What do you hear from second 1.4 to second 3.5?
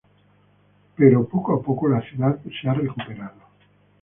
a poco la ciudad se ha recuperado.